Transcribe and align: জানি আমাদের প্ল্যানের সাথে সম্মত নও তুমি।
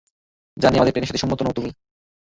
জানি 0.57 0.75
আমাদের 0.75 0.93
প্ল্যানের 0.93 1.09
সাথে 1.09 1.21
সম্মত 1.23 1.39
নও 1.41 1.57
তুমি। 1.57 1.69